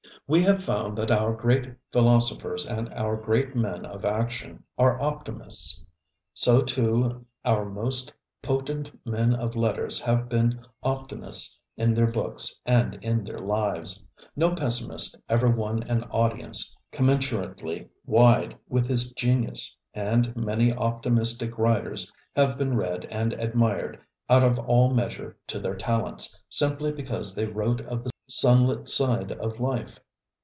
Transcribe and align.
We 0.27 0.43
have 0.43 0.63
found 0.63 0.97
that 0.97 1.11
our 1.11 1.33
great 1.33 1.75
philosophers 1.91 2.65
and 2.65 2.87
our 2.93 3.17
great 3.17 3.53
men 3.53 3.85
of 3.85 4.05
action 4.05 4.63
are 4.77 5.01
optimists. 5.01 5.83
So, 6.31 6.61
too, 6.61 7.25
our 7.43 7.65
most 7.65 8.13
potent 8.41 8.97
men 9.05 9.35
of 9.35 9.57
letters 9.57 9.99
have 9.99 10.29
been 10.29 10.65
optimists 10.83 11.59
in 11.75 11.93
their 11.93 12.07
books 12.09 12.57
and 12.65 12.95
in 13.03 13.25
their 13.25 13.39
lives. 13.41 14.05
No 14.33 14.55
pessimist 14.55 15.17
ever 15.27 15.49
won 15.49 15.83
an 15.83 16.05
audience 16.05 16.73
commensurately 16.93 17.89
wide 18.05 18.57
with 18.69 18.87
his 18.87 19.11
genius, 19.11 19.75
and 19.93 20.33
many 20.37 20.71
optimistic 20.71 21.57
writers 21.57 22.09
have 22.37 22.57
been 22.57 22.77
read 22.77 23.03
and 23.11 23.33
admired 23.33 23.99
out 24.29 24.43
of 24.43 24.57
all 24.59 24.93
measure 24.93 25.35
to 25.47 25.59
their 25.59 25.75
talents, 25.75 26.33
simply 26.47 26.93
because 26.93 27.35
they 27.35 27.47
wrote 27.47 27.81
of 27.81 28.05
the 28.05 28.11
sunlit 28.29 28.87
side 28.87 29.33
of 29.33 29.59
life. 29.59 29.99